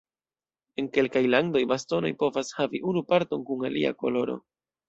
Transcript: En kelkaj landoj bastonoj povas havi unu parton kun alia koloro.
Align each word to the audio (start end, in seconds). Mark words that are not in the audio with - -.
En 0.83 0.87
kelkaj 0.95 1.21
landoj 1.33 1.61
bastonoj 1.73 2.11
povas 2.25 2.51
havi 2.63 2.83
unu 2.93 3.07
parton 3.13 3.47
kun 3.51 3.71
alia 3.73 3.97
koloro. 4.05 4.41